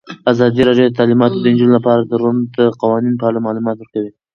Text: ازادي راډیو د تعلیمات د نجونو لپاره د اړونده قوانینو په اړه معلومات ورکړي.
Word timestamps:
ازادي 0.31 0.61
راډیو 0.67 0.87
د 0.87 0.95
تعلیمات 0.99 1.31
د 1.35 1.45
نجونو 1.53 1.73
لپاره 1.77 2.01
د 2.03 2.11
اړونده 2.17 2.65
قوانینو 2.81 3.19
په 3.21 3.25
اړه 3.29 3.45
معلومات 3.47 3.75
ورکړي. 3.79 4.11